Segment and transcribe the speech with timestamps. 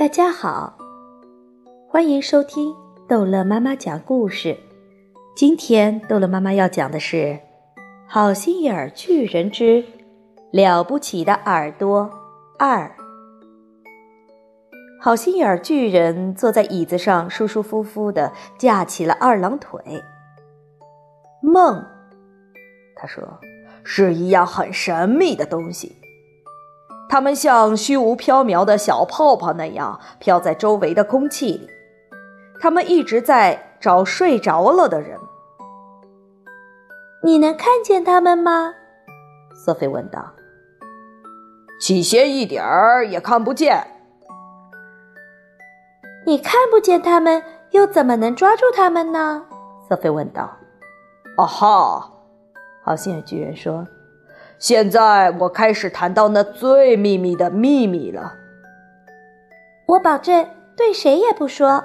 [0.00, 0.78] 大家好，
[1.86, 2.74] 欢迎收听
[3.06, 4.56] 逗乐妈妈讲故事。
[5.36, 7.16] 今天逗乐妈妈要讲的是
[8.08, 9.84] 《好心眼儿巨人之
[10.52, 12.10] 了不起的耳朵
[12.58, 12.86] 二》。
[15.02, 20.02] 好心眼儿巨人坐在椅子上，舒舒服服的架起了二郎腿。
[21.42, 21.84] 梦，
[22.96, 23.38] 他说，
[23.84, 25.99] 是一样很神秘的东西。
[27.10, 31.68] 它们像虚无缥缈的小泡泡那样飘在周围的空气里，
[32.60, 35.18] 它们一直在找睡着了的人。
[37.24, 38.74] 你能看见它们吗？
[39.52, 40.24] 瑟菲问道。
[41.80, 43.84] 起先一点儿也看不见。
[46.24, 49.44] 你看不见它们，又怎么能抓住它们呢？
[49.88, 50.48] 瑟菲问道。
[51.36, 52.12] 哦哈，
[52.84, 53.84] 好心眼巨人说。
[54.60, 58.34] 现在我开始谈到那最秘密的秘密了。
[59.86, 61.82] 我保证对谁也不说。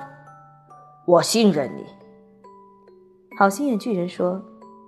[1.05, 1.85] 我信任你。
[3.39, 4.43] 好心眼巨人说。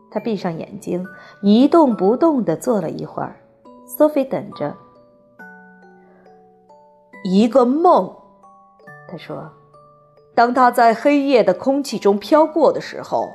[0.09, 1.05] 他闭上眼睛，
[1.41, 3.35] 一动不动地坐了一会儿。
[3.85, 4.73] 索菲等着。
[7.25, 8.13] 一个梦，
[9.09, 9.49] 他说。
[10.33, 13.29] 当他在黑夜的空气中飘过的时候，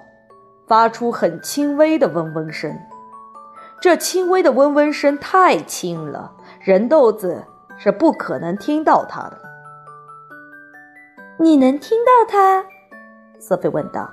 [0.67, 2.75] 发出很轻微的嗡嗡声。
[3.83, 6.31] 这轻微的嗡嗡声太轻了，
[6.61, 7.45] 人豆子
[7.77, 9.37] 是不可能听到它的。
[11.37, 12.65] 你能听到它？
[13.41, 14.09] 索菲问道。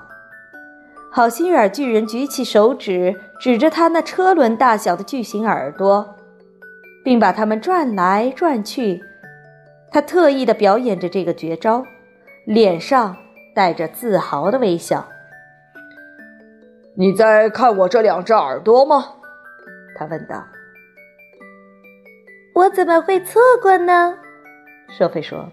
[1.12, 6.16] 好心眼巨人举起手指，指着他那车轮大小的巨型耳朵，
[7.04, 9.00] 并把它们转来转去。
[9.92, 11.84] 他特意的表演着这个绝招，
[12.44, 13.16] 脸上
[13.54, 15.06] 带着自豪的微笑。
[16.96, 19.14] 你在看我这两只耳朵吗？
[20.00, 20.42] 他问道
[22.56, 24.16] ：“我怎么会错过呢？”
[24.88, 25.46] 舍菲说：“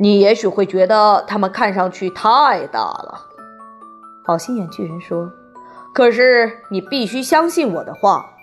[0.00, 3.26] 你也许会觉得他们看上去太大了。”
[4.24, 5.30] 好心眼巨人说
[5.92, 8.34] ：“可是你必须相信我的话，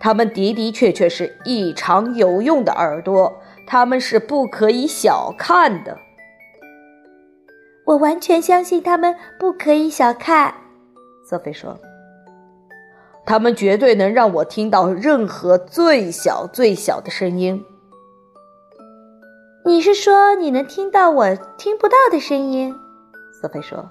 [0.00, 5.96] 他们的的确确是异常有用的耳朵，他们是不可以小看的。”
[7.86, 10.52] 我完全相信他们不可以小看。”
[11.24, 11.78] 瑟菲说。
[13.26, 17.64] 他们绝对能让我听到任何最小最小的声音。
[19.64, 22.74] 你是说你能听到我听不到的声音？
[23.40, 23.90] 索菲说：“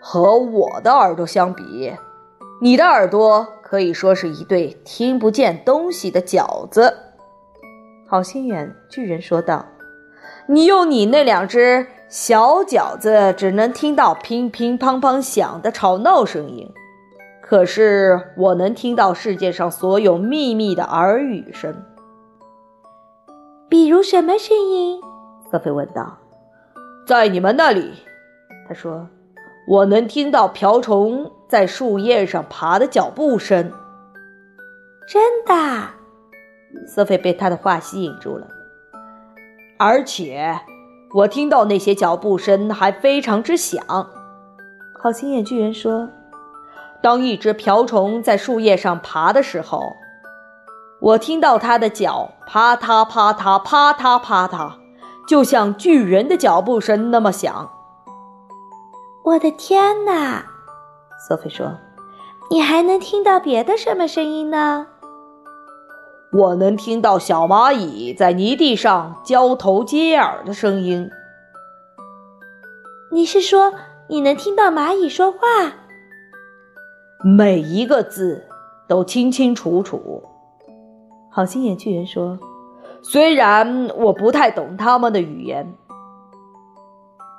[0.00, 1.92] 和我的耳朵相比，
[2.62, 6.96] 你的耳朵可以说是一对听不见东西的饺子。”
[8.08, 9.66] 好心眼巨人说道
[10.48, 16.66] ：“你用你那两只小饺子，只能听到乒乒乓乓响的吵闹声音。”
[17.48, 21.72] 可是我能听到世界上所有秘密的耳语声，
[23.68, 25.00] 比如什么声音？
[25.48, 26.18] 瑟菲问道。
[27.06, 27.92] 在你们那里，
[28.66, 29.08] 他说，
[29.68, 33.70] 我能听到瓢虫在树叶上爬的脚步声。
[35.06, 35.54] 真的？
[36.84, 38.48] 瑟菲被他的话吸引住了。
[39.78, 40.58] 而且，
[41.14, 43.80] 我听到那些脚步声还非常之响。
[45.00, 46.08] 好心眼巨人说。
[47.06, 49.80] 当一只瓢虫在树叶上爬的时候，
[51.00, 54.72] 我听到它的脚啪嗒啪嗒啪嗒啪嗒，
[55.28, 57.70] 就像巨人的脚步声那么响。
[59.24, 60.44] 我的天哪！
[61.28, 61.78] 索菲说
[62.50, 64.88] ：“你还能听到别的什么声音呢？”
[66.36, 71.08] 我能听到小蚂蚁在泥地上交头接耳的声音。
[73.12, 73.72] 你是说
[74.08, 75.38] 你能听到蚂蚁说话？
[77.24, 78.46] 每一个字
[78.86, 80.22] 都清清楚楚。
[81.30, 82.38] 好心眼巨人说
[83.02, 85.74] ：“虽然我不太懂他们的语言，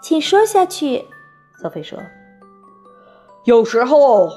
[0.01, 1.05] 请说下去。”
[1.61, 1.99] 索菲说
[3.45, 4.29] ：“有时候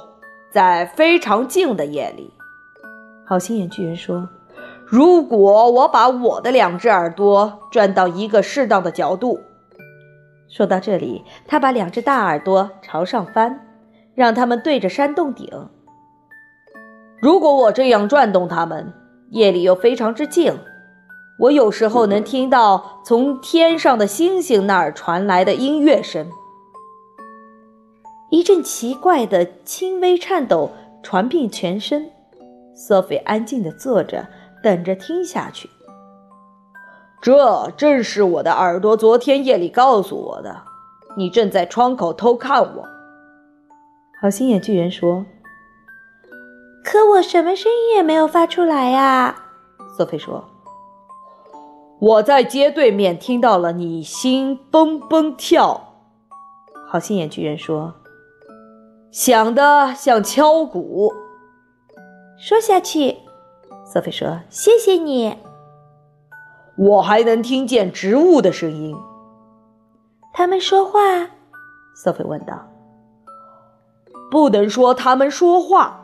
[0.51, 2.33] 在非常静的夜里，
[3.27, 4.29] 好心眼巨人说，
[4.87, 9.41] 如果我把我的两只耳朵转到一个适当的角度，
[10.49, 13.67] 说到这里，他把两只大耳朵朝上翻。”
[14.15, 15.49] 让他们对着山洞顶。
[17.21, 18.93] 如果我这样转动它们，
[19.31, 20.59] 夜里又非常之静，
[21.39, 26.27] 我有时候能听到从天上的星星那儿传来的音乐声。
[28.31, 30.71] 一阵奇怪的轻微颤抖
[31.03, 32.11] 传遍全身。
[32.75, 34.27] 索菲安静地坐着，
[34.63, 35.69] 等着听下去。
[37.21, 40.63] 这正是我的耳朵昨天夜里告诉我的。
[41.17, 42.89] 你正在窗口偷看我。
[44.21, 45.25] 好心眼巨人说
[46.85, 49.35] ：“可我什么声音也没有发出来呀。”
[49.97, 50.45] 索菲说
[51.99, 55.95] ：“我在街对面听到了你心蹦蹦跳。
[56.87, 57.95] 好心眼巨人说
[59.11, 61.11] ：“响的像敲鼓。”
[62.39, 63.17] 说下去，
[63.87, 65.39] 索菲说：“谢谢你。”
[66.77, 68.95] 我还能听见植物的声音。
[70.35, 70.99] 他们说话？
[71.95, 72.63] 索菲问道。
[74.31, 76.01] “不能说他们说话。”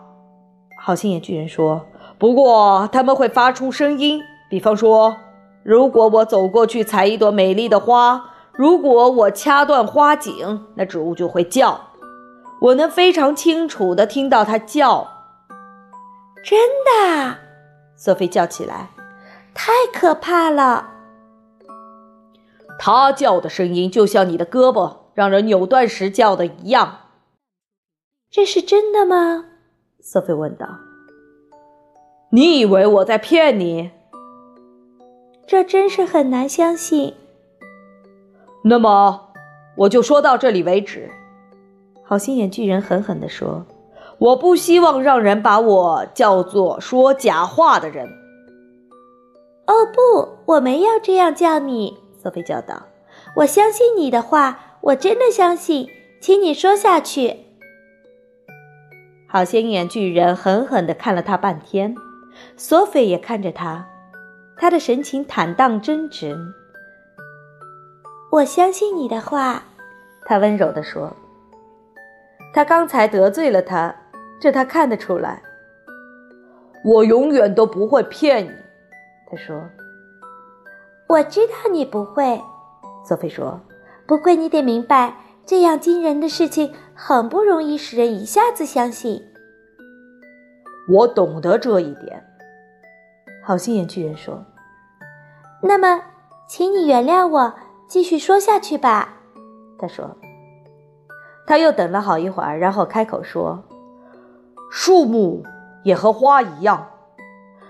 [0.82, 1.87] 好心眼巨人说。
[2.19, 5.17] “不过他们会发出声音，比方说。”
[5.62, 11.81] 如果我走过去采一朵美丽的花，如果我掐断花茎，那植物就会叫。
[12.61, 15.08] 我能非常清楚地听到它叫。
[16.44, 16.56] 真
[16.87, 17.38] 的，
[17.96, 18.90] 索菲叫起来，
[19.52, 20.90] 太可怕了。
[22.78, 26.99] 它叫的声音就像你的胳膊让人扭断时叫的一样。
[28.31, 29.44] 这是真的吗？
[30.00, 30.67] 索菲问道。
[32.31, 33.90] 你以为我在骗你？
[35.46, 37.14] 这真是很难相信。
[38.64, 39.32] 那么，
[39.76, 41.08] 我就说到这里为止。
[42.05, 43.64] 好心眼巨人狠狠地说
[44.19, 48.06] ：“我不希望让人把我叫做说假话的人。”
[49.67, 52.82] 哦不，我没要这样叫你，索菲叫道。
[53.37, 55.88] 我相信你的话，我真的相信，
[56.20, 57.46] 请你说下去。
[59.37, 61.94] 好心眼巨人狠狠地看了他半天，
[62.56, 63.87] 索菲也看着他。
[64.56, 66.35] 他的神情坦荡真挚。
[68.33, 69.62] 我相信你的话，
[70.25, 71.15] 他温柔地说。
[72.55, 73.94] 他刚才得罪了他，
[74.41, 75.43] 这他看得出来。
[76.83, 78.50] 我永远都不会骗你，
[79.31, 79.55] 他说。
[81.09, 82.41] 我知道你不会，
[83.06, 83.61] 索菲说。
[84.06, 85.15] 不过你得明白，
[85.47, 89.23] 这样惊人的事情很不容易使人一下子相信。
[90.89, 92.25] 我懂得这一点。
[93.45, 94.45] 好心眼巨人说
[95.63, 96.03] ：“那么，
[96.49, 97.55] 请你原谅我，
[97.87, 99.19] 继续说下去吧。”
[99.79, 100.17] 他说。
[101.47, 103.63] 他又等了好一会儿，然后开口说
[104.69, 105.45] ：“树木
[105.85, 106.89] 也和花一样。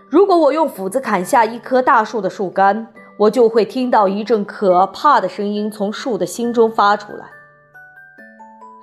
[0.08, 2.86] 如果我用斧子砍下一棵大树的树干，
[3.18, 7.26] 我就会听到一阵可怕的声音从树的心中发出来。”“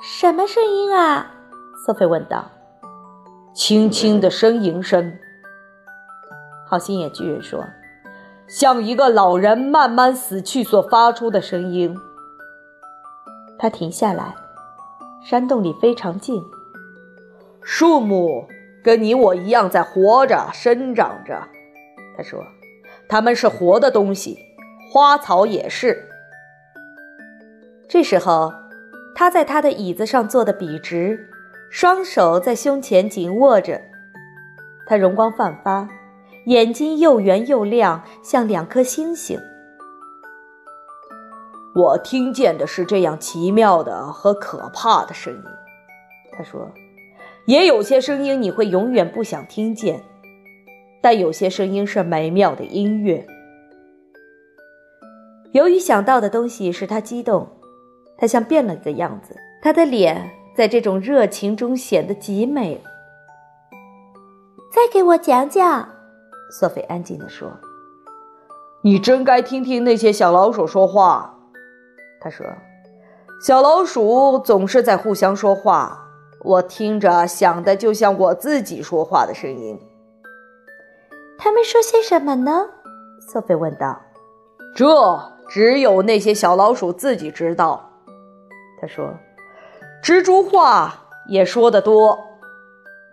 [0.06, 1.32] 什么声音啊？”
[1.86, 2.52] 瑟菲问道。
[3.56, 5.18] “轻轻的呻吟声。”
[6.68, 7.64] 好心眼巨人说
[8.46, 11.96] ：“像一个老人慢慢死去所发出的声音。”
[13.58, 14.36] 他停下来，
[15.24, 16.44] 山洞里非常静。
[17.62, 18.46] 树木
[18.84, 21.48] 跟你我一样在活着、生长着，
[22.18, 22.44] 他说
[23.08, 24.38] ：“它们是活的东西，
[24.92, 26.10] 花草也是。”
[27.88, 28.52] 这时候，
[29.16, 31.30] 他在他的椅子上坐得笔直，
[31.70, 33.82] 双手在胸前紧握着，
[34.86, 35.88] 他容光焕发。
[36.48, 39.40] 眼睛又圆又亮，像两颗星星。
[41.74, 45.44] 我听见的是这样奇妙的和可怕的声音，
[46.34, 46.70] 他说
[47.48, 50.04] ：“也有些声音你会永远不想听见，
[51.02, 53.26] 但有些声音是美妙的音乐。”
[55.54, 57.48] 由于想到的东西使他激动，
[58.18, 62.82] 他像变了个样子，他的脸在这种热情中显得极美。
[64.72, 65.90] 再给我讲讲。
[66.60, 67.52] 索菲安静地说
[68.82, 71.36] ：“你真该听听那些小老鼠说话。”
[72.22, 72.46] 他说
[73.46, 76.08] ：“小老鼠总是在互相说话，
[76.44, 79.80] 我听着想的就像我自己说话的声音。”
[81.38, 82.70] 他们说些什么呢？
[83.32, 84.00] 索菲问道。
[84.76, 87.90] “这只有那些小老鼠自己知道。”
[88.84, 89.14] 他说
[90.04, 92.20] ：“蜘蛛话也说得多，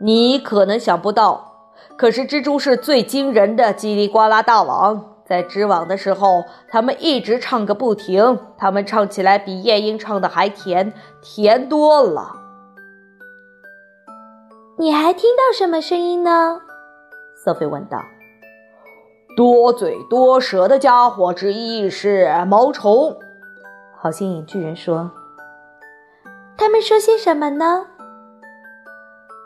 [0.00, 8.40] 你可能想不到。”可是蜘蛛是最惊人的叽里呱啦大王，在织网的时候，他们一直唱个不停。
[8.58, 12.32] 他们唱起来比夜莺唱的还甜，甜多了。
[14.76, 16.60] 你还听到什么声音呢？
[17.44, 18.02] 瑟菲问道。
[19.36, 23.16] 多嘴多舌的家伙之一是毛虫，
[24.02, 25.12] 好心眼巨人说。
[26.60, 27.86] 他们说些什么呢？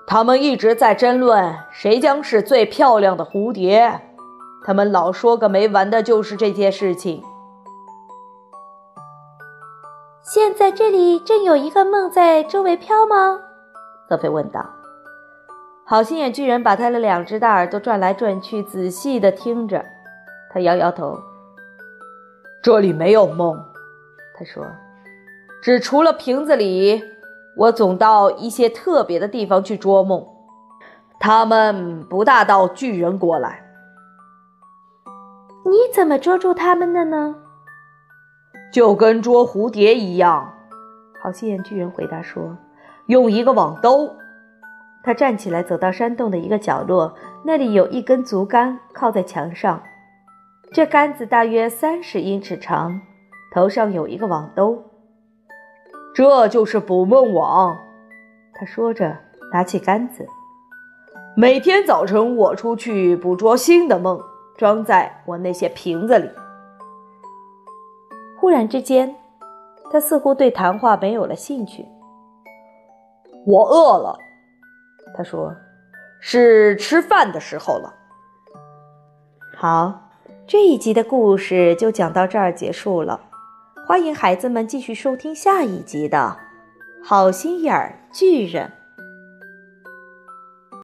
[0.04, 4.00] 他们一直在争论谁将是最漂亮的蝴蝶，
[4.66, 7.23] 他们老说个没完的，就是这件事情。
[10.23, 13.38] 现在这里正有一个梦在周围飘吗？
[14.09, 14.68] 瑟菲问道。
[15.87, 19.85] 好心眼巨人把他的两只大耳朵转来转去，仔细的听着。
[20.52, 21.16] 他摇摇头。
[22.61, 23.56] 这里没有梦，
[24.37, 24.66] 他说，
[25.64, 27.02] 只除了瓶子里。
[27.56, 30.26] 我总到一些特别的地方去捉梦，
[31.18, 33.64] 他们不大到巨人国来。
[35.64, 37.37] 你怎么捉住他们的呢？
[38.71, 40.52] 就跟捉蝴蝶一样。
[41.23, 42.59] 好心眼巨人回答说
[43.06, 44.11] ：“用一个网兜。”
[45.02, 49.80] 他站起来，走到山洞的一个角落，那里有一根竹竿靠在墙上，
[50.73, 53.00] 这杆子大约三十英尺长，
[53.54, 54.83] 头上有一个网兜。
[56.14, 57.76] 这就是捕梦网。
[58.54, 59.16] 他说着，
[59.52, 60.25] 拿起杆子。
[61.37, 64.21] 每天早晨，我出去捕捉新的梦，
[64.56, 66.30] 装在我那些瓶子里。
[68.38, 69.16] 忽然之间，
[69.90, 71.85] 他似乎对谈话没有了兴趣。
[73.44, 74.16] 我饿了，
[75.16, 75.52] 他说
[76.23, 77.92] ：“是吃饭的时候了。”
[79.59, 80.11] 好，
[80.47, 83.21] 这一集的故事就讲到这儿结束了。
[83.87, 86.35] 欢迎孩子们继续收听下一集的
[87.07, 88.67] 《好心眼儿巨人》。